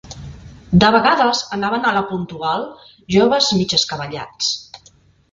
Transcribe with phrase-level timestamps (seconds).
[0.83, 2.65] De vegades anaven a «La Puntual»
[3.17, 4.49] joves mig escabellats